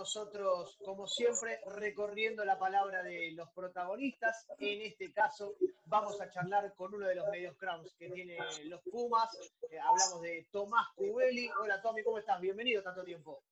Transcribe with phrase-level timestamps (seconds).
[0.00, 4.46] Nosotros, como siempre, recorriendo la palabra de los protagonistas.
[4.58, 8.80] En este caso, vamos a charlar con uno de los medios crowns que tiene los
[8.80, 9.28] Pumas.
[9.70, 11.50] Eh, hablamos de Tomás Cubeli.
[11.60, 12.40] Hola, Tommy, ¿cómo estás?
[12.40, 13.44] Bienvenido, tanto tiempo.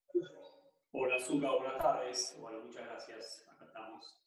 [0.92, 2.34] Hola, Zuka, buenas tardes.
[2.41, 3.45] Bueno, muchas gracias.
[3.47, 4.19] Acá estamos.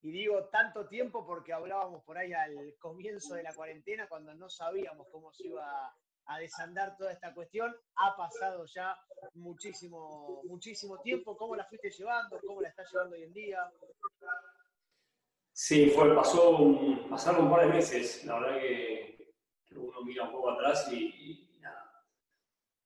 [0.00, 4.48] Y digo tanto tiempo porque hablábamos por ahí al comienzo de la cuarentena, cuando no
[4.48, 5.92] sabíamos cómo se iba
[6.26, 7.74] a desandar toda esta cuestión.
[7.96, 8.96] Ha pasado ya
[9.34, 11.36] muchísimo, muchísimo tiempo.
[11.36, 12.40] ¿Cómo la fuiste llevando?
[12.46, 13.72] ¿Cómo la estás llevando hoy en día?
[15.52, 16.58] Sí, fue, pasó
[17.10, 18.24] pasaron un par de meses.
[18.24, 19.34] La verdad que,
[19.76, 22.04] uno mira un poco atrás y, nada.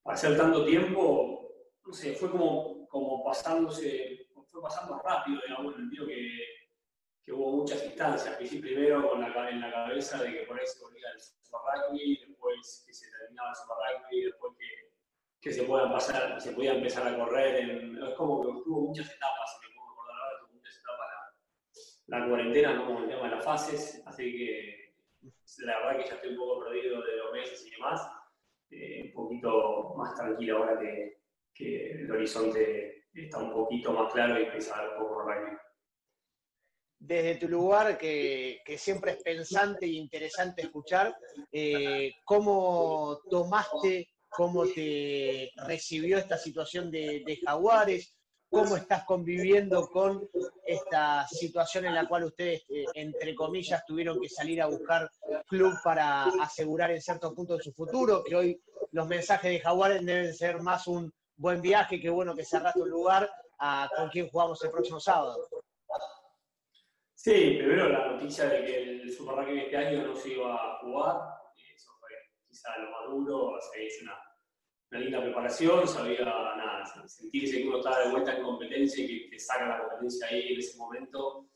[0.03, 1.49] Para ser tanto tiempo,
[1.85, 6.45] no sé, fue como, como pasándose, fue pasando rápido, digamos, en el sentido que,
[7.25, 8.37] que hubo muchas instancias.
[8.37, 11.21] Que sí, primero con la, en la cabeza de que por ahí se volvía el
[11.59, 14.87] Super Rugby, después que se terminaba el Super Rugby, después que
[15.47, 17.55] que se puedan pasar, se podía empezar a correr.
[17.55, 21.09] En, es como que tuvo muchas etapas, me puedo acordar ahora, tuvo muchas etapas
[22.07, 24.95] la, la cuarentena, como el tema de las fases, así que
[25.59, 28.11] la verdad que ya estoy un poco perdido de los meses y demás,
[28.73, 31.21] eh, un poquito más tranquilo ahora que,
[31.55, 35.27] que, el horizonte está un poquito más claro y empieza a dar un poco de
[37.07, 41.17] desde tu lugar, que, siempre es pensante e interesante escuchar,
[41.53, 48.15] eh, ¿cómo tomaste cómo te recibió esta situación de, Jaguares,
[48.51, 50.29] cómo estás conviviendo con
[50.67, 55.11] esta situación en la cual ustedes, eh, entre comillas, tuvieron que salir a buscar
[55.47, 58.61] club para asegurar en cierto punto su futuro, que hoy
[58.93, 62.91] los mensajes de Jaguares deben ser más un buen viaje, que bueno que cerraste un
[62.91, 65.49] lugar, a con quién jugamos el próximo sábado.
[67.27, 70.79] Sí, primero la noticia de que el Super Rugby este año no se iba a
[70.79, 71.17] jugar,
[71.75, 72.11] eso fue
[72.47, 74.17] quizá lo más duro, se hizo una
[74.93, 79.41] una linda preparación, sabía nada, sentirse que uno estaba de vuelta en competencia y que,
[79.41, 81.49] saca la competencia ahí en ese momento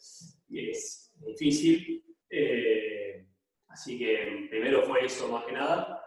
[0.48, 2.04] es difícil.
[2.28, 3.24] Eh,
[3.68, 6.04] así que primero fue eso más que nada.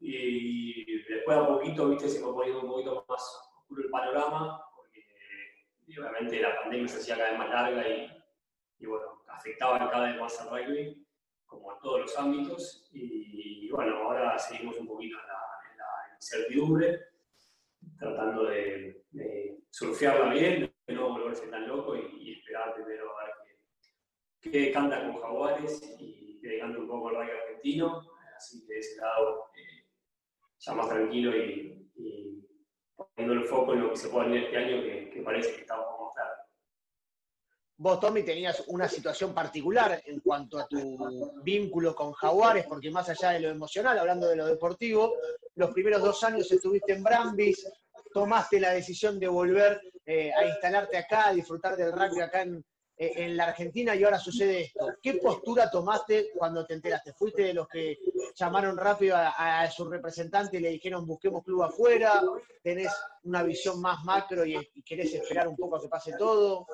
[0.00, 3.22] Y después a poquito, viste, se fue poniendo un poquito más
[3.56, 5.02] oscuro el panorama, porque
[5.98, 8.17] obviamente la pandemia se hacía cada vez más larga y,
[8.78, 11.06] y bueno, afectaba cada vez más al rugby,
[11.46, 12.88] como a todos los ámbitos.
[12.92, 15.28] Y, bueno, ahora seguimos un poquito en
[15.78, 17.00] la incertidumbre,
[17.98, 19.04] tratando de,
[19.70, 23.34] surfearla bien, de no volverse tan loco y, esperar primero a ver
[24.40, 26.28] qué, qué canta con Jaguares y
[26.58, 28.02] cante un poco el rugby argentino,
[28.36, 29.86] así que de ese lado eh,
[30.58, 31.74] ya más tranquilo y,
[32.96, 35.78] poniendo el foco en lo que se puede hacer este año que, parece que está
[35.78, 35.98] un poco.
[37.80, 43.08] Vos, Tommy, tenías una situación particular en cuanto a tu vínculo con Jaguares, porque más
[43.08, 45.14] allá de lo emocional, hablando de lo deportivo,
[45.54, 47.70] los primeros dos años estuviste en Brambis,
[48.12, 52.64] tomaste la decisión de volver eh, a instalarte acá, a disfrutar del rugby acá en,
[52.96, 54.94] eh, en, la Argentina y ahora sucede esto.
[55.00, 57.12] ¿Qué postura tomaste cuando te enteraste?
[57.12, 57.96] ¿Fuiste de los que
[58.34, 62.24] llamaron rápido a, su representante y le dijeron busquemos club afuera?
[62.60, 66.66] ¿Tenés una visión más macro y, y querés esperar un poco a que pase todo?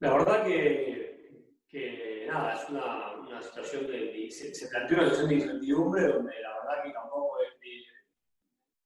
[0.00, 5.34] La verdad que, que nada, es una, una situación de, se, se, una situación de
[5.34, 7.38] incertidumbre donde la verdad que tampoco,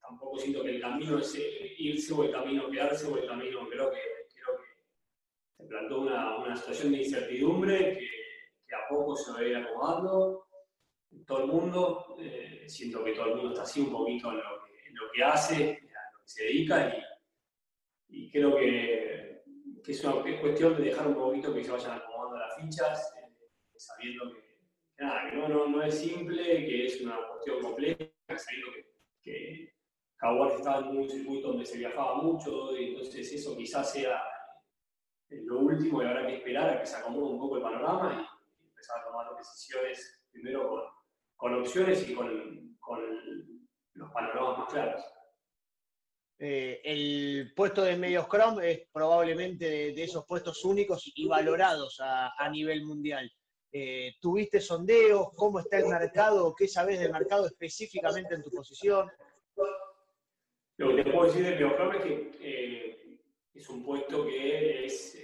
[0.00, 3.68] tampoco siento que el camino es eh, irse o el camino quedarse o el camino,
[3.68, 3.98] creo que,
[4.34, 9.44] creo que se planteó una, una situación de incertidumbre que, a poco se va a
[9.44, 10.46] ir acomodando.
[11.26, 15.10] Todo el mundo, eh, siento que todo el mundo está así un poquito en lo
[15.12, 16.96] que, hace, a lo que se dedica
[18.08, 19.21] y creo que
[19.82, 23.32] que es una cuestión de dejar un poquito que se vayan acomodando las fichas, eh,
[23.76, 24.58] sabiendo que,
[24.98, 28.92] nada, que no, no, no, es simple, que es una cuestión compleja, sabiendo que,
[29.22, 29.72] que
[30.56, 34.22] estaba en un circuito donde se viajaba mucho, y entonces eso quizás sea
[35.28, 38.28] lo último y habrá que esperar a que se acomode un poco el panorama
[38.60, 40.82] y, empezar a tomar decisiones primero con,
[41.36, 43.00] con opciones y con, con
[43.94, 45.04] los panoramas más claros.
[46.44, 52.48] Eh, el puesto de medio Scrum es probablemente de, esos puestos únicos y valorados a,
[52.50, 53.30] nivel mundial.
[53.70, 55.28] Eh, ¿Tuviste sondeos?
[55.36, 56.52] ¿Cómo está el mercado?
[56.58, 59.08] ¿Qué sabes del mercado específicamente en tu posición?
[60.78, 63.18] Lo que te puedo decir medio Scrum es que eh,
[63.54, 65.16] es un puesto que es,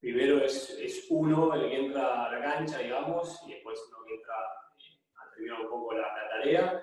[0.00, 4.34] primero es, uno el que entra a la cancha, digamos, y después uno que entra
[4.36, 6.82] a terminar un poco la tarea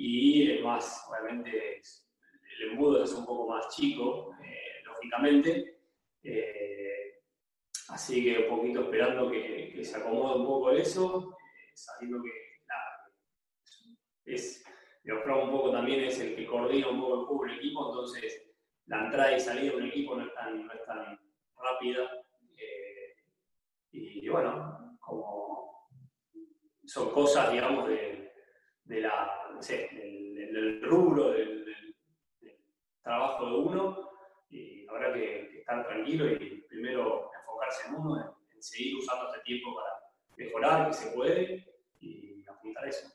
[0.00, 1.82] y es más, obviamente
[2.60, 5.80] el embudo es un poco más chico, eh, lógicamente,
[6.22, 7.20] eh,
[7.88, 12.30] así que un poquito esperando que, se acomode un poco eso, eh, sabiendo que
[12.68, 13.12] nada,
[14.24, 14.64] es,
[15.02, 18.52] Leofrau un poco también es el que coordina un poco el juego del equipo, entonces
[18.86, 21.18] la entrada y salida de un equipo no es tan, no es tan
[21.56, 22.08] rápida.
[23.90, 25.88] Y, bueno, como
[26.84, 28.32] son cosas, digamos, de,
[28.84, 31.66] de la, no sé, del, rubro, del,
[33.02, 34.10] trabajo de uno,
[34.50, 39.74] y habrá que, estar tranquilo y primero enfocarse en uno, en, seguir usando este tiempo
[39.74, 39.88] para
[40.36, 43.08] mejorar, que se puede, y apuntar eso.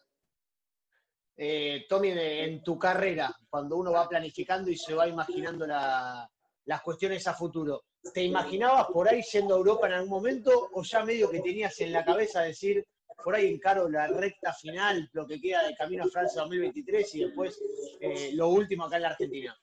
[1.38, 7.26] Eh, Tommy, en tu carrera, cuando uno va planificando y se va imaginando las cuestiones
[7.26, 11.32] a futuro, ¿te imaginabas por ahí yendo a Europa en algún momento o ya medio
[11.32, 12.86] que tenías en la cabeza decir,
[13.24, 17.24] por ahí encaro la recta final, lo que queda de camino a Francia 2023 y
[17.26, 17.60] después
[18.00, 19.58] eh, lo último acá en la Argentina?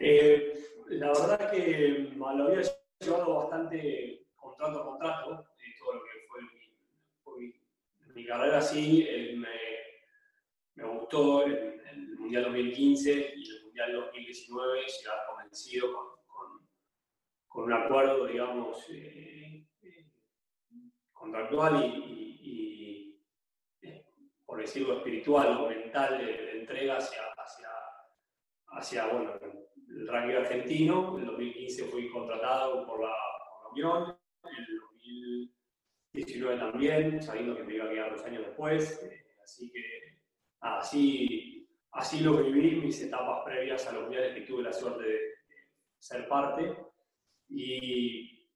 [0.00, 0.54] Eh,
[0.88, 2.62] la verdad que lo había
[3.00, 5.46] llevado bastante contrato a contrato,
[5.78, 6.10] todo lo que
[7.22, 7.54] fue
[8.14, 9.06] mi, carrera así,
[9.36, 9.48] me
[10.76, 11.72] me gustó el,
[12.18, 16.60] Mundial 2015 y el Mundial 2019 llegar convencido con,
[17.48, 18.78] con, un acuerdo, digamos,
[21.24, 21.84] eh, eh, contractual
[22.42, 23.20] y,
[23.82, 24.06] eh,
[24.44, 27.68] por decirlo, espiritual o mental de, entrega hacia, hacia,
[28.68, 29.32] hacia bueno,
[29.88, 31.18] el rugby argentino.
[31.18, 33.14] En 2015 fui contratado por la,
[33.72, 34.78] Unión, en el
[36.12, 39.04] 2019 también, sabiendo que me iba a quedar dos años después.
[39.42, 40.04] así que
[40.64, 45.20] Así, así lo viví mis etapas previas a los mundiales que tuve la suerte de
[45.98, 46.74] ser parte.
[47.50, 48.48] Y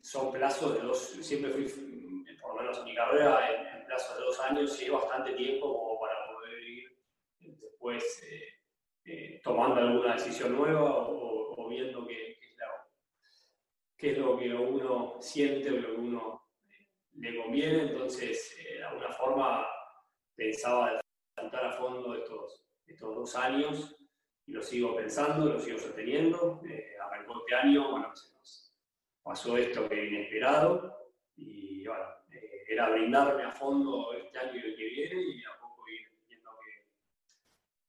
[0.00, 1.91] son plazos de dos, siempre fui,
[2.78, 6.96] en mi carrera, en, plazos de dos años, y bastante tiempo como para poder ir
[7.38, 8.48] después eh,
[9.04, 12.38] eh, tomando alguna decisión nueva o, viendo qué,
[13.96, 16.42] qué, es lo que uno siente o lo que uno
[17.14, 17.82] le conviene.
[17.82, 19.66] Entonces, eh, de alguna forma,
[20.34, 21.00] pensaba
[21.36, 23.96] a fondo estos, estos dos años
[24.46, 26.60] y lo sigo pensando, lo sigo sosteniendo.
[26.68, 28.74] Eh, arrancó este año, bueno, se nos
[29.22, 32.21] pasó esto que inesperado y bueno, eh,
[32.72, 36.50] era brindarme a fondo este año y el que viene y a poco ir viendo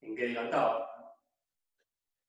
[0.02, 0.90] en qué decantaba.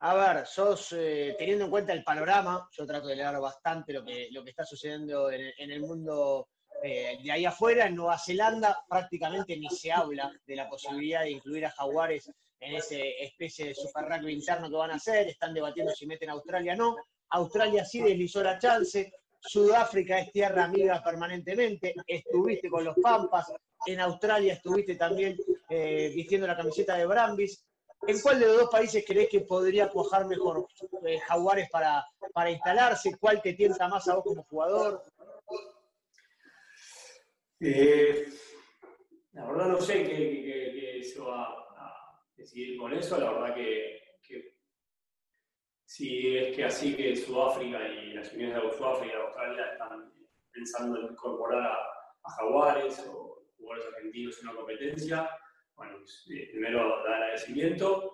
[0.01, 4.05] A ver, sos, eh, teniendo en cuenta el panorama, yo trato de leer bastante lo
[4.05, 6.49] que, lo que está sucediendo en, en el mundo
[6.83, 11.31] eh, de ahí afuera, en Nueva Zelanda, prácticamente ni se habla de la posibilidad de
[11.31, 12.31] incluir a Jaguares
[12.61, 15.29] en esa especie de super rugby interno que van a hacer.
[15.29, 16.97] Están debatiendo si meten a Australia o no.
[17.31, 19.11] Australia sí deslizó la chance.
[19.47, 21.95] Sudáfrica es tierra amiga permanentemente.
[22.07, 23.53] Estuviste con los Pampas.
[23.87, 25.37] En Australia estuviste también
[25.69, 27.65] eh, vistiendo la camiseta de Brambis.
[28.07, 30.67] ¿En cuál de los dos países crees que podría cuajar mejor
[31.07, 33.17] eh, Jaguares para, para instalarse?
[33.19, 35.03] ¿Cuál te tienta más a vos como jugador?
[37.61, 38.27] Eh,
[39.33, 43.19] la verdad no sé qué, se va a decidir con eso.
[43.19, 44.04] La verdad que,
[45.95, 50.13] si es que así que Sudáfrica y las uniones de Sudáfrica y Australia están
[50.51, 51.91] pensando en incorporar a,
[52.37, 55.31] Jaguares o jugadores argentinos en una competencia,
[55.77, 58.11] bueno, pues, eh, primero dar agradecimiento.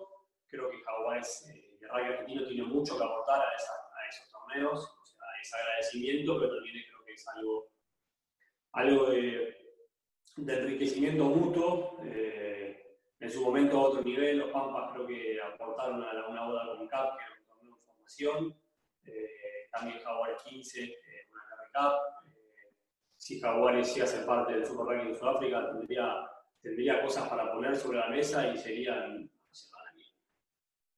[0.47, 4.83] Creo que Jaguares eh, de rugby argentino tiene mucho que aportar a, a esos torneos,
[4.83, 7.71] o sea, es agradecimiento, pero también creo que es algo
[8.73, 9.57] algo de,
[10.37, 11.97] enriquecimiento mutuo.
[12.05, 16.77] Eh, en su momento a otro nivel, los Pampas creo que aportaron a una boda
[16.77, 17.17] con CAP,
[18.19, 20.95] Eh, también Jaguares 15, eh,
[21.31, 21.41] una
[21.71, 21.93] CAP.
[23.17, 26.29] si Jaguares sí hace parte del Super Ranking de Sudáfrica, tendría,
[26.61, 29.29] tendría cosas para poner sobre la mesa y serían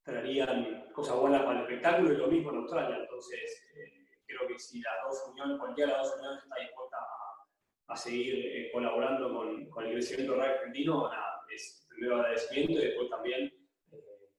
[0.04, 2.98] traerían cosas buenas para el espectáculo y lo mismo en Australia.
[3.00, 3.64] Entonces,
[4.26, 7.24] creo que si las dos uniones, cualquiera de las dos uniones está dispuesta a
[7.88, 11.10] a seguir eh, colaborando con, con, el crecimiento real argentino,
[11.54, 13.54] es primero agradecimiento y después también
[13.92, 14.30] eh,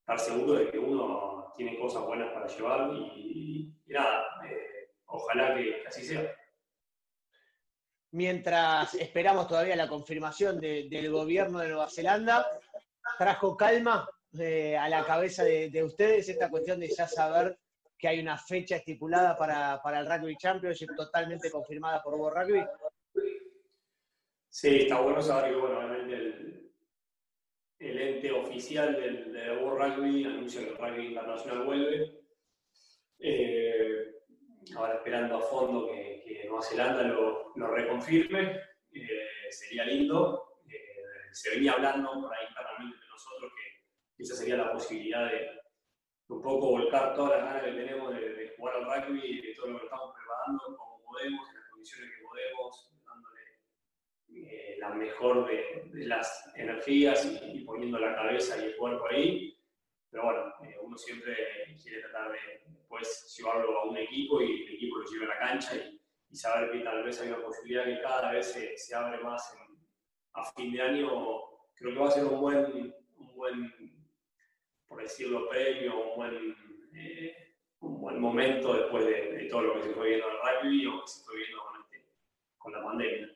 [0.00, 5.82] estar seguro de que uno tiene cosas buenas para llevar y, nada, eh, ojalá que,
[5.86, 6.34] así sea.
[8.12, 12.46] Mientras esperamos todavía la confirmación del gobierno de Nueva Zelanda,
[13.18, 14.08] trajo calma
[14.78, 17.58] a la cabeza de, de, ustedes esta cuestión de ya saber
[17.98, 22.64] que hay una fecha estipulada para, para el Rugby Championship totalmente confirmada por World Rugby.
[24.48, 26.65] Sí, está bueno saber que, bueno, obviamente el,
[27.78, 32.20] el ente oficial del, de World Rugby anuncia que el rugby internacional vuelve.
[33.18, 34.14] Eh,
[34.76, 38.60] ahora esperando a fondo que, que Nueva Zelanda lo, lo reconfirme.
[38.92, 40.60] Eh, sería lindo.
[40.68, 45.50] Eh, se venía hablando por ahí internamente de nosotros que esa sería la posibilidad de
[46.28, 49.54] un poco volcar todas las ganas que tenemos de, de jugar al rugby y de
[49.54, 52.90] todo lo que estamos preparando como podemos, en las condiciones que podemos,
[54.28, 59.58] eh, la mejor de, las energías y, poniendo la cabeza y el cuerpo ahí.
[60.10, 61.34] Pero bueno, eh, uno siempre
[61.82, 62.38] quiere tratar de
[62.72, 65.92] después llevarlo a un equipo y el equipo lo lleve a la cancha y,
[66.36, 69.56] saber que tal vez hay una posibilidad que cada vez se, abre más
[70.34, 71.08] a fin de año.
[71.74, 73.72] Creo que va a ser un buen, un buen
[74.86, 76.56] por decirlo, premio, un buen,
[76.94, 80.86] eh, un buen momento después de, todo lo que se fue viendo en el rugby
[80.86, 81.58] o que se fue viendo
[82.58, 83.35] con la pandemia.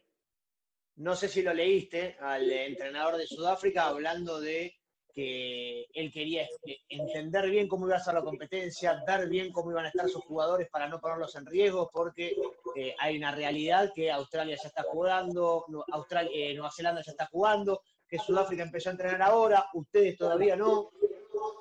[1.00, 4.76] No sé si lo leíste al entrenador de Sudáfrica hablando de
[5.14, 6.46] que él quería
[6.90, 10.22] entender bien cómo iba a ser la competencia, ver bien cómo iban a estar sus
[10.22, 12.36] jugadores para no ponerlos en riesgo, porque
[12.76, 17.26] eh, hay una realidad que Australia ya está jugando, Australia, eh, Nueva Zelanda ya está
[17.32, 20.90] jugando, que Sudáfrica empezó a entrenar ahora, ustedes todavía no.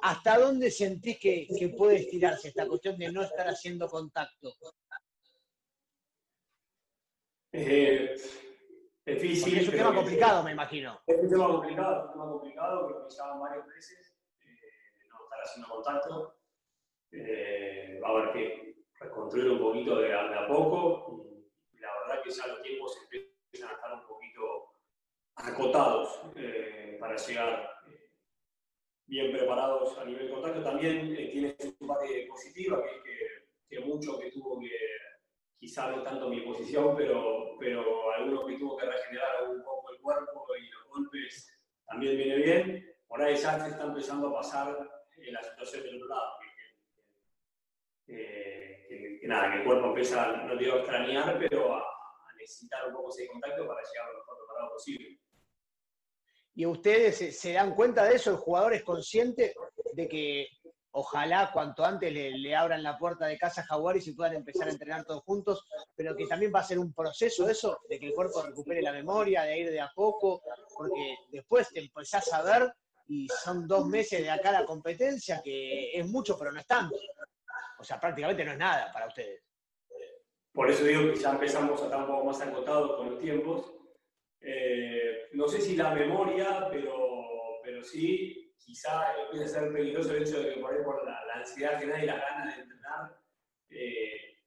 [0.01, 4.53] ¿Hasta dónde sentís que, que puede estirarse esta cuestión de no estar haciendo contacto?
[7.53, 8.15] Eh,
[9.05, 9.57] difícil.
[9.57, 11.01] es un tema complicado, me imagino.
[11.05, 15.23] Es un tema complicado, es un tema complicado, que me llaman varias veces, eh, no
[15.23, 16.35] estar haciendo contacto.
[17.11, 21.25] Eh, va a haber que reconstruir un poquito de, a poco.
[21.73, 24.75] Y la verdad que ya los tiempos empiezan a estar un poquito
[25.35, 27.69] acotados eh, para llegar
[29.07, 30.61] bien preparados a nivel contacto.
[30.61, 34.98] También tiene su parte positiva, que es que, que mucho que tuvo que
[35.59, 39.99] quizá no tanto mi posición, pero, pero algunos que tuvo que regenerar un poco el
[39.99, 41.53] cuerpo y los golpes
[41.85, 42.95] también viene bien.
[43.07, 46.31] Por ahí ya se está empezando a pasar en la situación del otro lado.
[48.05, 51.83] Que, nada, que el cuerpo empieza, no digo a extrañar, pero a,
[52.37, 55.19] necesitar un poco ese contacto para llegar lo mejor preparado posible.
[56.55, 58.31] ¿Y ustedes se dan cuenta de eso?
[58.31, 59.53] ¿El jugador es consciente
[59.93, 60.47] de que
[60.91, 64.67] ojalá cuanto antes le, abran la puerta de casa a Jaguar y se puedan empezar
[64.67, 65.65] a entrenar todos juntos,
[65.95, 68.91] pero que también va a ser un proceso eso, de que el cuerpo recupere la
[68.91, 70.41] memoria, de ir de a poco,
[70.75, 72.73] porque después te empezás a ver
[73.07, 76.97] y son dos meses de acá la competencia, que es mucho, pero no es tanto.
[77.79, 79.41] O sea, prácticamente no es nada para ustedes.
[80.51, 83.73] Por eso digo que ya empezamos a estar un poco más acotados con los tiempos.
[84.41, 90.23] Eh, no sé si la memoria, pero, pero sí quizá empiece a ser peligroso el
[90.23, 93.17] hecho de que por, ahí, por la, ansiedad que nadie las ganas de entrenar,
[93.69, 94.37] eh,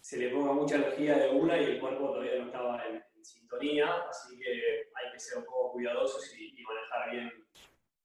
[0.00, 4.04] se le ponga mucha energía de una y el cuerpo todavía no estaba en, sintonía,
[4.08, 4.52] así que
[4.94, 7.32] hay que ser un poco cuidadosos y, manejar bien,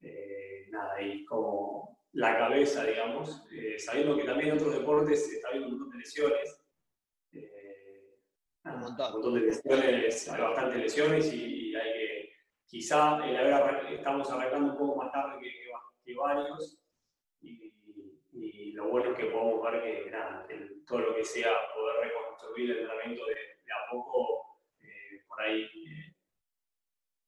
[0.01, 5.35] eh, nada, ahí como la cabeza, digamos, eh, sabiendo que también en otros deportes se
[5.35, 6.59] está viendo un montón de lesiones.
[8.63, 9.33] un montón.
[9.35, 12.20] de lesiones, hay bastantes lesiones y hay que
[12.71, 16.79] quizá el haber estamos arrancando un poco más tarde que, varios
[17.41, 20.11] y, lo bueno es que podemos ver que,
[20.87, 26.15] todo lo que sea poder reconstruir el entrenamiento de, a poco, eh, por ahí eh,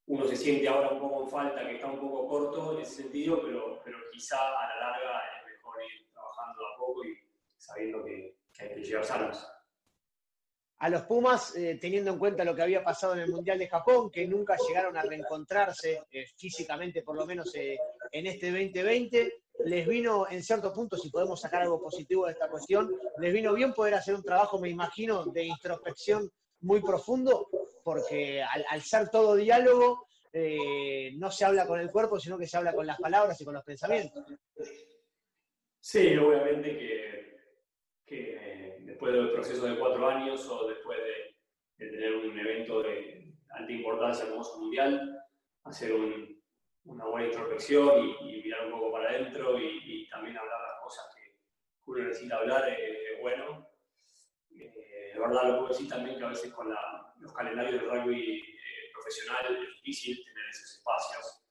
[0.07, 3.03] uno se siente ahora un poco en falta, que está un poco corto en ese
[3.03, 7.17] sentido, pero, pero quizá a la larga es mejor ir trabajando a poco y
[7.57, 9.45] sabiendo que, que hay que llevar sanos
[10.83, 13.69] a los Pumas, eh, teniendo en cuenta lo que había pasado en el Mundial de
[13.69, 17.77] Japón, que nunca llegaron a reencontrarse eh, físicamente, por lo menos eh,
[18.11, 22.49] en este 2020, les vino, en cierto punto, si podemos sacar algo positivo de esta
[22.49, 27.47] cuestión, les vino bien poder hacer un trabajo, me imagino, de introspección muy profundo,
[27.81, 30.05] porque al, ser todo diálogo,
[31.13, 33.53] no se habla con el cuerpo, sino que se habla con las palabras y con
[33.53, 34.25] los pensamientos.
[35.79, 36.77] Sí, obviamente
[38.05, 38.72] que
[39.03, 41.35] después del proceso de cuatro años o después de,
[41.77, 45.25] tener un evento de alta importancia como es mundial,
[45.65, 45.93] hacer
[46.85, 51.35] una buena introspección y, mirar un poco para adentro y, también hablar las cosas que
[51.85, 53.67] uno necesita hablar es bueno.
[54.51, 56.73] Eh, de verdad lo puedo decir también que a veces con
[57.17, 61.43] los calendarios de rugby eh, profesional es difícil tener esos espacios.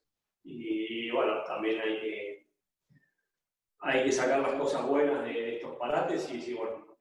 [0.45, 2.47] Y, bueno, también hay que,
[3.81, 6.92] hay que sacar las cosas buenas de estos parates y decir, bueno,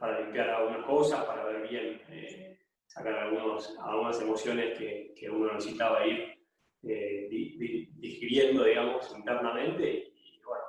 [0.00, 5.52] para limpiar algunas cosas, para ver bien, eh, sacar algunos, algunas emociones que, que uno
[5.52, 6.38] necesitaba ir
[6.82, 7.28] eh,
[8.64, 10.10] digamos, internamente.
[10.14, 10.64] Y, bueno,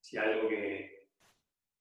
[0.00, 1.08] si algo que,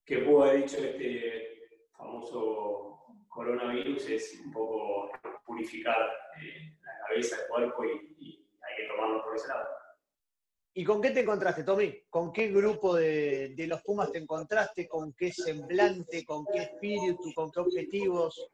[0.05, 5.11] que puedo haber dicho este famoso coronavirus es un poco
[5.45, 6.09] purificar
[6.41, 9.76] eh, la cabeza, el cuerpo y hay que tomarlo por ese lado.
[10.77, 12.03] ¿Y con qué te encontraste, Tommy?
[12.07, 14.87] ¿Con qué grupo de, los Pumas te encontraste?
[14.87, 16.23] ¿Con qué semblante?
[16.23, 17.33] ¿Con qué espíritu?
[17.33, 18.51] ¿Con qué objetivos?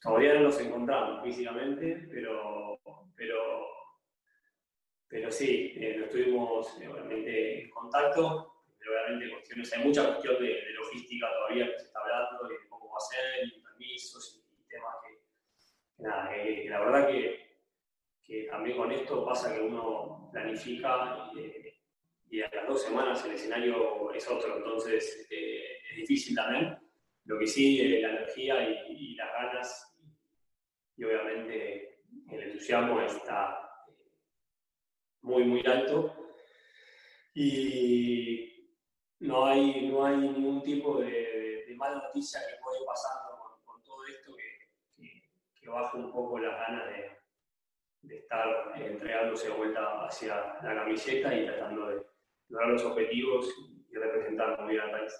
[0.00, 2.80] Todavía no los encontramos físicamente, pero,
[3.14, 3.66] pero,
[5.06, 8.62] pero sí, eh, no estuvimos eh, obviamente en contacto.
[8.78, 12.88] Pero obviamente cuestiones, hay mucha cuestión de, logística todavía que se está hablando, de cómo
[12.90, 14.94] va a ser, y permisos y temas
[16.80, 17.43] verdad que,
[18.24, 21.74] que también con esto pasa que uno planifica eh,
[22.30, 26.78] y a las dos semanas el escenario es otro, entonces eh, es difícil también.
[27.26, 29.96] Lo que sí, eh, la energía y, las ganas
[30.96, 32.00] y obviamente
[32.30, 33.70] el entusiasmo está
[35.22, 36.14] muy, muy alto.
[37.34, 38.70] Y
[39.20, 44.06] no hay, no hay ningún tipo de, mala noticia que pueda ir pasando con, todo
[44.06, 45.22] esto que,
[45.60, 47.13] que, baje un poco las ganas de,
[48.06, 52.06] de estar entregándose de vuelta hacia la camiseta y tratando de
[52.48, 53.48] lograr los objetivos
[53.90, 55.12] y representar muy bien al país.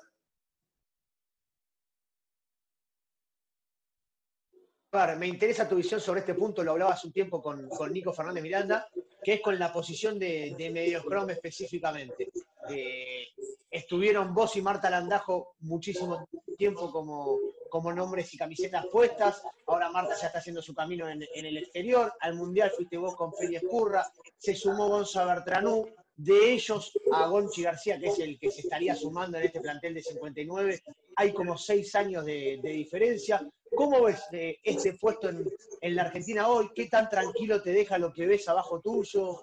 [5.19, 8.12] me interesa tu visión sobre este punto, lo hablaba hace un tiempo con, con Nico
[8.12, 8.87] Fernández Miranda,
[9.25, 12.31] que es con la posición de, de específicamente.
[12.71, 13.26] Eh,
[13.69, 20.15] estuvieron vos y Marta Landajo muchísimo tiempo como, como nombres y camisetas puestas, ahora Marta
[20.21, 24.07] ya está haciendo su camino en, el exterior, al Mundial fuiste vos con Feli Escurra,
[24.39, 28.95] se sumó Gonza Bertranú, de ellos a Gonchi García, que es el que se estaría
[28.95, 30.83] sumando en este plantel de 59,
[31.17, 33.47] hay como seis años de, diferencia.
[33.75, 36.71] ¿Cómo ves eh, este puesto en, la Argentina hoy?
[36.75, 39.41] ¿Qué tan tranquilo te deja lo que ves abajo tuyo?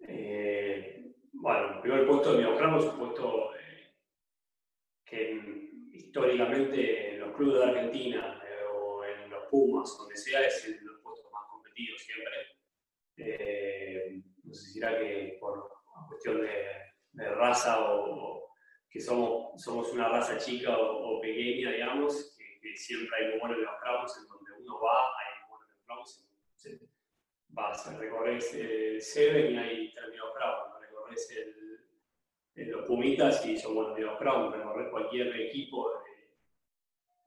[0.00, 3.67] Eh, bueno, el puesto de Miocramo es un puesto eh,
[5.08, 10.84] que históricamente en los clubes de Argentina o en los Pumas, donde sea, es el,
[10.84, 12.32] los puestos más competidos siempre.
[14.44, 15.70] No sé si será que por
[16.08, 18.52] cuestión de, raza o,
[18.90, 24.16] que somos, somos una raza chica o, pequeña, digamos, que, siempre hay muy buenos crowns
[24.18, 26.28] en donde uno va, hay muy buenos crowns,
[27.48, 31.67] vas a recorrer el Seven y hay tres crowns, recorres el,
[32.66, 35.90] los Pumitas y son buenos crowns, recorres cualquier equipo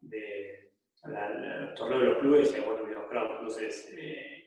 [0.02, 0.72] de,
[1.04, 4.42] de los torneos de los clubes y hay buenos crowns, entonces eh,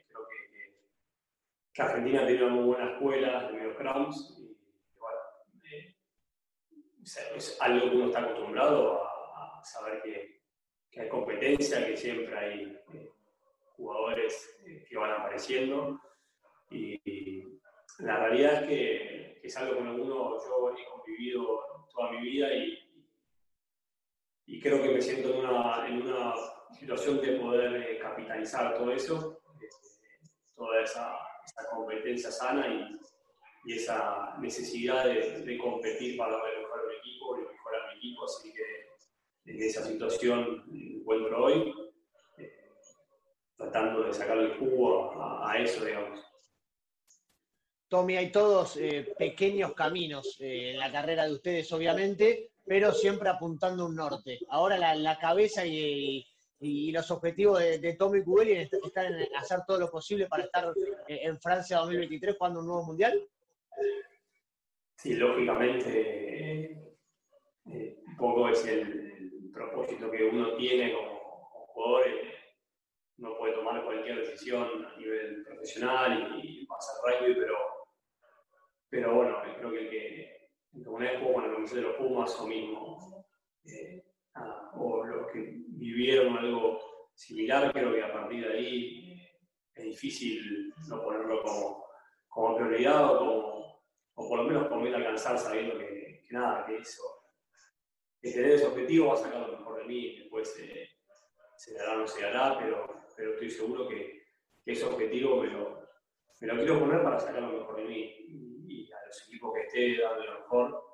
[1.72, 4.56] que Argentina tiene una muy buena escuela de medios crowns y
[4.96, 5.18] bueno,
[5.72, 5.96] eh,
[7.02, 10.42] es algo que uno está acostumbrado a, saber que,
[10.90, 13.10] que, hay competencia, que siempre hay eh,
[13.76, 16.00] jugadores que van apareciendo.
[16.70, 17.42] Y,
[18.00, 19.13] la realidad es que,
[19.44, 21.60] es algo con lo que uno yo he convivido
[21.92, 22.80] toda mi vida y,
[24.60, 26.34] creo que me siento en una, en una
[26.72, 29.42] situación de poder capitalizar todo eso,
[30.56, 31.18] toda esa
[31.70, 32.98] competencia sana y,
[33.66, 38.24] esa necesidad de, de, competir para mejorar el equipo y mejorar mi equipo.
[38.24, 41.74] Así que en esa situación encuentro hoy,
[42.38, 42.52] eh,
[43.56, 46.23] tratando de sacar el jugo a, a, eso, digamos.
[47.94, 53.28] Tommy, hay todos eh, pequeños caminos eh, en la carrera de ustedes, obviamente, pero siempre
[53.28, 54.40] apuntando un norte.
[54.48, 56.26] Ahora la, cabeza y,
[56.58, 60.72] y los objetivos de, Tommy Cubelli están en hacer todo lo posible para estar
[61.06, 63.28] eh, en Francia 2023 jugando un nuevo mundial?
[64.96, 66.76] Sí, lógicamente,
[67.64, 71.20] un poco es el, propósito que uno tiene como,
[71.68, 72.08] jugador.
[72.08, 72.34] Eh,
[73.18, 77.73] no puede tomar cualquier decisión a nivel profesional y, pasar rugby, pero,
[78.94, 82.46] pero bueno, creo que, que una vez juego con la comisión de los Pumas o
[82.46, 83.26] mismo.
[84.76, 86.78] O los que vivieron algo
[87.12, 89.20] similar, creo que a partir de ahí
[89.74, 91.84] es difícil no ponerlo como,
[92.28, 93.82] como prioridad o, como,
[94.14, 97.02] o por lo menos por mí alcanzar sabiendo que, nada, que eso,
[98.22, 100.88] que tener ese objetivo va a sacar lo mejor de mí, después eh,
[101.56, 104.22] se dará o no se dará, pero, pero estoy seguro que,
[104.64, 105.88] ese objetivo me lo,
[106.40, 108.53] me lo, quiero poner para sacar lo mejor de mí.
[108.53, 108.53] a
[109.22, 110.84] equipos que esté dando lo mejor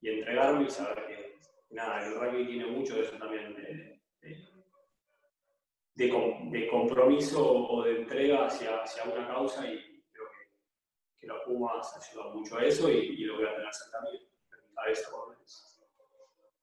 [0.00, 1.38] y entregarme y saber que
[1.70, 4.02] nada, el rugby tiene mucho de eso también, de,
[5.94, 9.78] de, compromiso o de entrega hacia, hacia, una causa y
[10.12, 14.16] creo que, que los Pumas ayudan mucho a eso y, lo voy a tener también
[14.16, 15.32] en mi cabeza por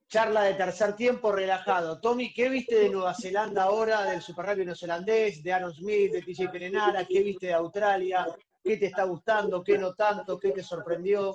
[0.09, 2.01] Charla de tercer tiempo relajado.
[2.01, 6.23] Tommy, ¿qué viste de Nueva Zelanda ahora, del Super Rugby neozelandés, de Aaron Smith, de
[6.23, 7.05] TJ Perenara?
[7.05, 8.25] ¿Qué viste de Australia?
[8.63, 9.63] ¿Qué te está gustando?
[9.63, 10.39] ¿Qué no tanto?
[10.39, 11.33] ¿Qué te sorprendió?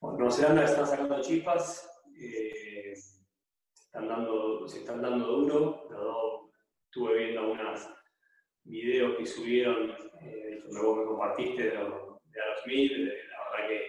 [0.00, 1.88] Nueva Zelanda está sacando chispas,
[2.20, 2.92] eh,
[3.74, 5.88] están dando, se están dando duro.
[6.84, 7.88] estuve viendo algunos
[8.64, 9.90] videos que subieron,
[10.20, 13.82] eh, que vos me compartiste de, de Aerosmith, la verdad que,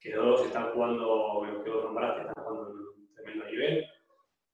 [0.00, 3.84] que los están jugando, que vos nombraste, están jugando en un tremendo nivel.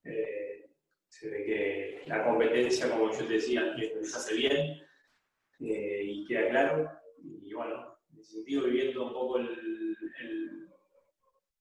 [0.04, 0.70] Eh,
[1.08, 4.84] se ve que la competencia, como yo te decía, les hace bien
[5.60, 6.90] eh, y queda claro.
[7.22, 10.64] Y bueno, en ese sentido, viviendo un poco el, el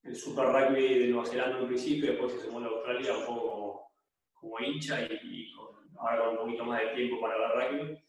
[0.03, 3.89] el Super Rugby de Nueva Zelanda en principio, después se sumó a Australia un poco
[4.33, 5.51] como, hincha y,
[5.97, 8.03] ahora con un poquito más de tiempo para ver rugby.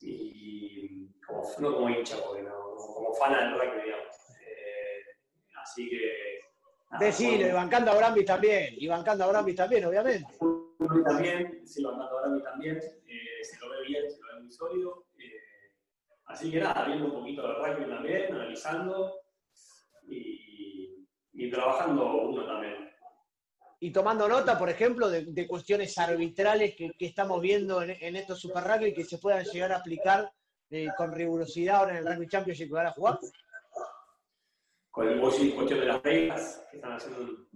[0.00, 4.14] Y como, no como hincha, porque no, como, fan del rugby, digamos.
[4.44, 5.02] Eh,
[5.62, 6.40] así que.
[7.00, 10.28] Decile, bancando a Brambis también, y bancando a Brambis también, obviamente.
[11.04, 14.52] También, sí, bancando a Brambis también, eh, se lo ve bien, se lo ve muy
[14.52, 15.05] sólido.
[16.36, 19.14] Así que nada, viendo un poquito de rugby también, analizando
[20.06, 22.86] y, y trabajando uno también
[23.78, 28.94] y tomando nota, por ejemplo, de, cuestiones arbitrales que, estamos viendo en, estos Super Rugby
[28.94, 30.32] que se puedan llegar a aplicar
[30.70, 33.18] eh, con rigurosidad ahora en el Rugby Championship que van a jugar?
[34.90, 37.46] Con el cuestión de las reglas que están haciendo.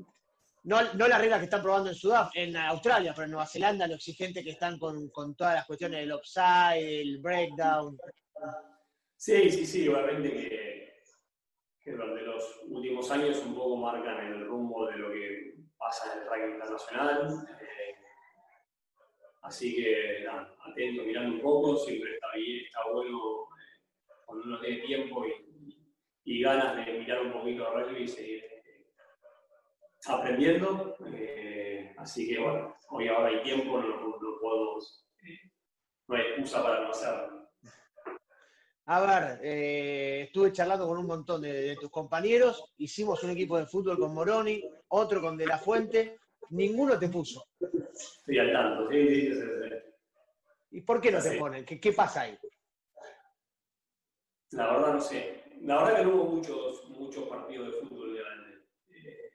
[0.63, 3.87] No, no las reglas que están probando en Sudáfrica, en Australia, pero en Nueva Zelanda,
[3.87, 7.97] lo exigente que están con, con todas las cuestiones del offside, el breakdown.
[9.21, 10.33] Sí, sí, sí, obviamente
[11.85, 16.23] que, durante los últimos años un poco marcan el rumbo de lo que pasa en
[16.23, 17.49] el ranking internacional.
[17.61, 17.95] Eh,
[19.43, 24.61] así que, nada, atento, mirando un poco, siempre está bien, está bueno eh, cuando uno
[24.61, 25.27] tiene tiempo
[26.25, 28.87] y, ganas de mirar un poquito de rugby y seguir eh,
[30.07, 30.97] aprendiendo.
[31.99, 35.07] así que, bueno, hoy ahora hay tiempo, no, podemos,
[36.09, 37.40] no hay excusa para no hacerlo.
[38.93, 43.97] A ver, estuve charlando con un montón de, tus compañeros, hicimos un equipo de fútbol
[43.97, 47.45] con Moroni, otro con De La Fuente, ninguno te puso.
[47.93, 49.77] Estoy al tanto, sí, sí, sí.
[50.73, 51.65] ¿Y por qué no te ponen?
[51.65, 52.37] ¿Qué, ¿Qué, pasa ahí?
[54.51, 55.45] La verdad no sé.
[55.61, 58.59] La verdad que no hubo muchos, muchos partidos de fútbol grandes.
[58.89, 59.31] Eh,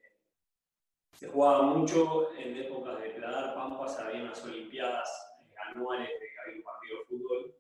[1.18, 5.10] se jugaba mucho en épocas de Pladar Pampas, había unas olimpiadas
[5.70, 7.55] anuales de que había un partido de fútbol.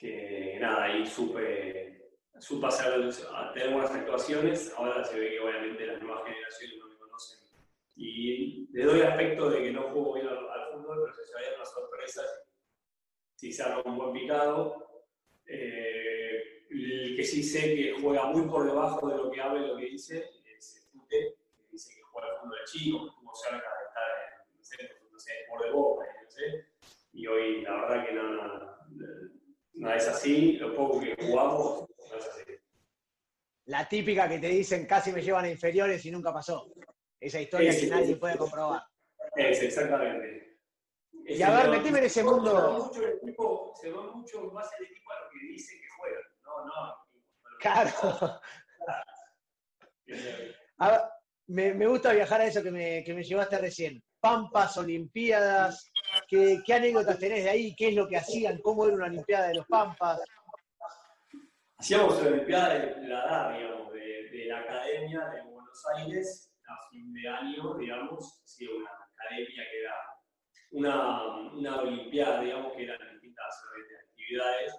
[0.00, 2.00] Que nada, ahí supe
[2.38, 2.94] su pasar
[3.34, 7.38] a tener buenas actuaciones, ahora se ve que obviamente las nuevas generaciones no me conocen.
[7.96, 11.58] Y le doy el aspecto de que no juego bien al, fútbol, pero se vayan
[11.58, 12.42] las sorpresas,
[13.36, 15.04] si se arma un buen picado.
[15.44, 19.68] Eh, el que sí sé que juega muy por debajo de lo que habla y
[19.68, 23.34] lo que dice es Tute, que dice que juega al fútbol de chico, que estuvo
[23.34, 24.10] cerca de estar
[24.48, 24.76] en, no sé,
[25.12, 26.68] no sé, por de boca, no sé.
[27.12, 29.29] Y hoy la verdad que no, no, no
[29.94, 31.86] es así, lo poco que jugamos
[33.70, 36.72] la típica que te dicen casi me llevan a inferiores y nunca pasó.
[37.20, 38.82] Esa historia que nadie puede comprobar.
[39.36, 40.58] Es, exactamente.
[41.24, 42.90] y a ver, meteme en ese mundo.
[43.80, 46.18] Se va mucho, más el equipo a lo que dice que juega.
[46.44, 46.96] No, no.
[47.60, 48.40] Claro.
[50.78, 51.00] A ver,
[51.46, 54.02] me, me, gusta viajar a eso que me, que me llevaste recién.
[54.18, 55.92] Pampas, Olimpiadas,
[56.30, 57.74] ¿qué, ¿qué anécdotas tenés de ahí?
[57.74, 58.58] ¿Qué es lo que hacían?
[58.58, 60.20] ¿Cómo era una Olimpiada de los Pampas?
[61.76, 67.12] hacíamos la Olimpiada de la DAR, digamos, de, la Academia de Buenos Aires, a fin
[67.12, 69.94] de año, digamos, hacía una academia que era
[70.72, 73.64] una, una Olimpiada, digamos, que eran distintas
[74.08, 74.74] actividades,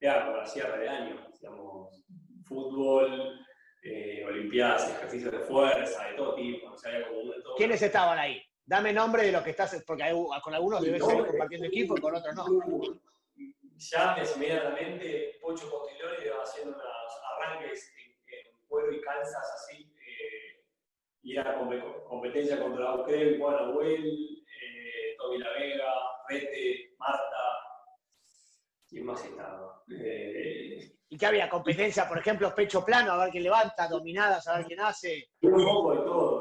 [0.00, 2.04] era como la cierre de año, digamos,
[2.44, 3.38] fútbol,
[3.84, 7.56] eh, Olimpiadas, ejercicios de fuerza, de todo tipo, o sea, había como un todo.
[7.56, 8.42] ¿Quiénes estaban ahí?
[8.70, 10.04] Dame nombre de los que estás, porque
[10.44, 12.46] con algunos debes ser compartiendo equipo y con otros no
[13.76, 20.62] llames inmediatamente, Pocho Postilori va haciendo unos arranques en, cuero y calzas así, eh,
[21.22, 21.58] y era
[22.08, 25.92] competencia contra Ucrel, Juan Abuel, eh, Toby La Vega,
[26.28, 27.42] Rete, Marta,
[28.88, 29.82] ¿quién más estaba?
[29.90, 31.50] Eh, ¿Y qué había?
[31.50, 35.30] ¿Competencia, por ejemplo, pecho plano, a ver quién levanta, dominadas, a ver quién hace?
[35.40, 36.39] Un poco de todo,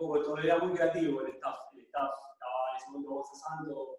[0.00, 3.96] poco todo, era muy creativo el staff, el staff estaba en ese momento Gonzalo Santo,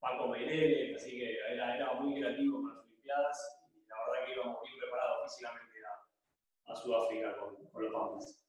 [0.00, 4.32] Paco Meireles, así que era, era, muy creativo con las Olimpiadas y la verdad que
[4.34, 8.44] íbamos bien preparados físicamente a, a Sudáfrica con, con, los Pampas.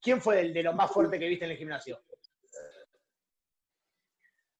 [0.00, 2.02] ¿Quién fue el de lo más fuerte que viste en el gimnasio?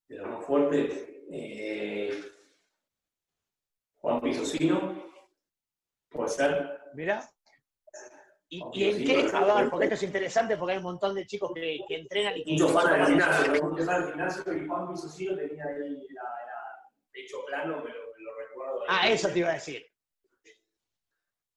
[0.06, 2.22] De lo más fuerte, eh,
[3.96, 5.10] Juan Pisocino,
[6.10, 6.80] puede ser.
[6.94, 7.33] Mira.
[8.72, 9.36] ¿Y, en qué?
[9.36, 12.36] A ver, porque esto es interesante porque hay un montón de chicos que, que entrenan
[12.36, 12.52] y que.
[12.52, 16.90] Muchos van al gimnasio, muchos van al gimnasio y Juan Misocino tenía ahí la, la,
[17.10, 18.84] pecho plano, me lo, me lo recuerdo.
[18.88, 19.84] Ah, eso te iba a decir.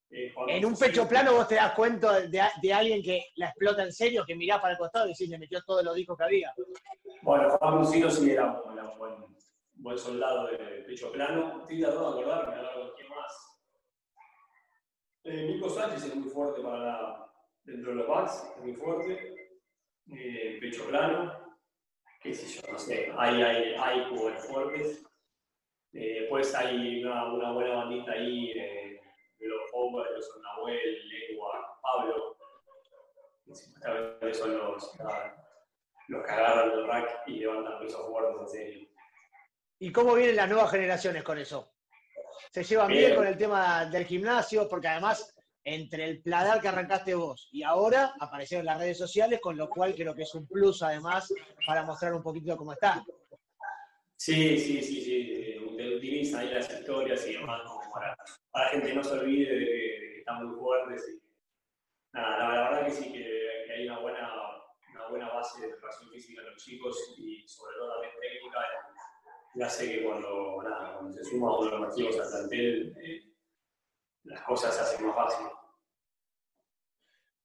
[0.10, 3.84] Eh, en un pecho plano vos te das cuenta de, de, alguien que la explota
[3.84, 6.24] en serio, que mirá para el costado y decís, le metió todos los discos que
[6.24, 6.54] había.
[7.22, 9.14] Bueno, Juan Lucino sí era un, buen,
[9.76, 10.58] buen, soldado de
[10.88, 11.62] pecho plano.
[11.62, 13.47] Estoy de acordarme, a quién más.
[15.28, 17.32] Eh, Nico Sánchez es muy fuerte para la,
[17.66, 19.52] dentro de los backs, es muy fuerte.
[20.10, 21.58] Eh, pecho plano,
[22.22, 25.06] qué sé yo, no sé, hay, hay, hay jugadores fuertes.
[25.92, 29.02] Eh, después hay una, buena bandita ahí de
[29.40, 32.38] los Powers, que son Nahuel, Lengua, Pablo.
[33.52, 34.98] Supuestamente son los,
[36.08, 38.88] los que agarran el rack y levantan pesos fuertes en serio.
[39.80, 41.77] ¿Y cómo vienen las nuevas generaciones con eso?
[42.52, 44.68] ¿Se llevan bien, con el tema del gimnasio?
[44.68, 49.58] Porque además, entre el pladar que arrancaste vos y ahora aparecieron las redes sociales, con
[49.58, 51.34] lo cual creo que es un plus además
[51.66, 53.04] para mostrar un poquito cómo está.
[54.16, 55.58] Sí, sí, sí, sí.
[55.96, 57.62] Utilizan ahí las historias y demás
[57.94, 58.16] para,
[58.52, 61.20] para la gente no se olvide de que, están muy fuertes.
[62.14, 64.32] nada, la, verdad que sí, que, hay una buena,
[64.94, 68.60] una buena base de preparación física en los chicos y sobre todo también técnica
[69.58, 73.24] y hace que cuando, nada, cuando se suma uno los chicos al plantel, eh,
[74.26, 75.52] las cosas se hacen más fáciles.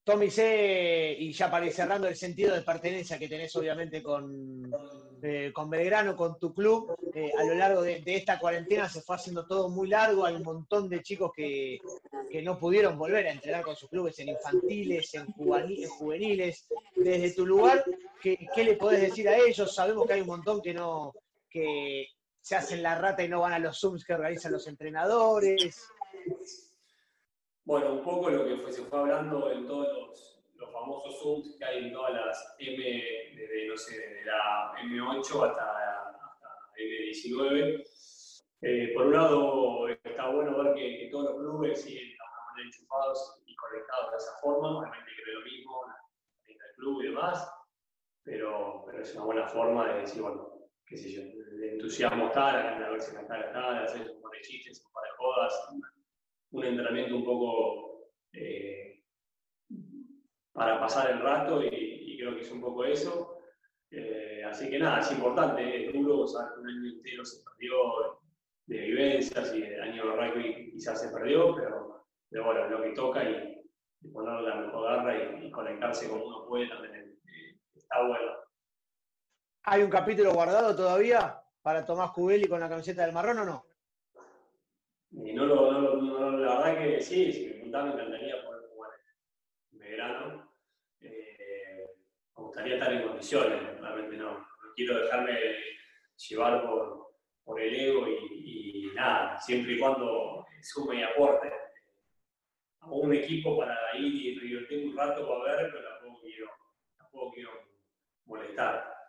[0.04, 4.70] Tommy, sé, y ya para ir cerrando, el sentido de pertenencia que tenés obviamente con,
[5.22, 9.14] eh, con Belgrano, con tu club, eh, a lo largo de, esta cuarentena se fue
[9.14, 11.78] haciendo todo muy largo, hay un montón de chicos que,
[12.42, 16.66] no pudieron volver a entrenar con sus clubes en infantiles, en juveniles.
[16.96, 17.84] Desde tu lugar,
[18.22, 19.74] ¿qué, ¿qué, le podés decir a ellos?
[19.74, 21.12] Sabemos que hay un montón que no
[21.52, 22.08] que
[22.40, 25.88] se hacen la rata y no van a los Zooms que organizan los entrenadores.
[27.64, 29.86] Bueno, un poco lo que se fue hablando en todos
[30.56, 35.50] los, famosos Zooms que hay en todas las M, desde, no sé, desde la M8
[35.50, 36.18] hasta,
[36.76, 37.84] M19.
[38.62, 42.66] Eh, por un lado, está bueno ver que, todos los clubes siguen de alguna manera
[42.66, 44.78] enchufados y conectados de esa forma.
[44.78, 45.80] Obviamente creo lo mismo,
[46.46, 47.52] en el club y demás,
[48.24, 50.51] pero, pero es una buena forma de decir, bueno,
[50.92, 51.32] qué sé
[51.72, 55.68] entusiasmo ganas de verse cara está, hacer un par de chistes, un par de jodas,
[56.50, 59.02] un entrenamiento un poco eh,
[60.52, 63.38] para pasar el rato y, creo que es un poco eso.
[63.90, 68.20] Eh, así que nada, es importante, es duro, saber que un año entero se perdió
[68.66, 72.90] de vivencias y el año de rugby quizás se perdió, pero, pero bueno, lo que
[72.90, 73.58] toca y,
[74.12, 78.42] ponerle la mejor garra y, conectarse como uno puede también eh, está bueno.
[79.64, 83.66] ¿Hay un capítulo guardado todavía para Tomás Cubelli con la camiseta del marrón o no?
[85.12, 88.90] No lo, la verdad que sí, si me preguntan me encantaría poder jugar
[89.70, 90.52] en verano.
[91.00, 91.86] Eh,
[92.36, 94.32] me gustaría estar en condiciones, realmente no.
[94.32, 95.38] No quiero dejarme
[96.16, 101.52] llevar por, por el ego y, nada, siempre y cuando sume y aporte.
[102.80, 106.50] a un equipo para ir y divertirme un rato para ver, pero tampoco quiero,
[106.96, 107.50] tampoco quiero
[108.24, 109.01] molestar.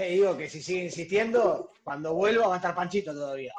[0.00, 3.52] Te digo que si sigue insistiendo, cuando vuelva va a estar Panchito todavía.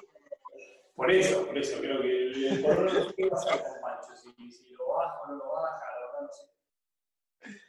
[0.95, 4.15] Por eso, por eso, creo que el no sé qué va a hacer con Pancho,
[4.15, 7.59] si, lo baja o no lo baja, la verdad no sé.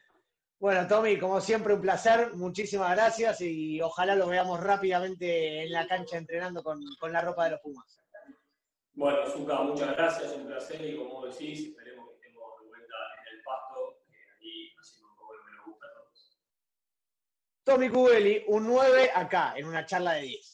[0.59, 5.87] Bueno, Tommy, como siempre, un placer, muchísimas gracias y ojalá lo veamos rápidamente en la
[5.87, 8.01] cancha entrenando con, con la ropa de los Pumas.
[8.95, 13.37] Bueno, Zuka, muchas gracias, un placer y como decís, esperemos que estemos de vuelta en
[13.37, 13.99] el pasto,
[14.41, 16.39] ahí haciendo un poco lo que nos gusta a todos.
[17.65, 20.52] Tommy Cubelli, un 9 acá, en una charla de 10.